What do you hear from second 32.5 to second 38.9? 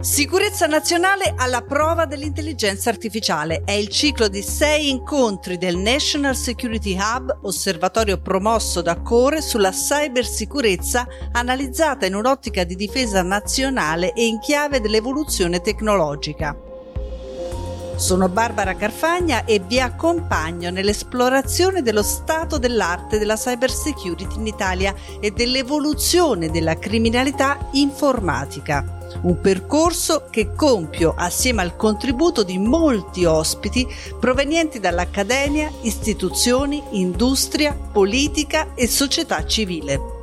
molti ospiti provenienti dall'accademia, istituzioni, industria, politica e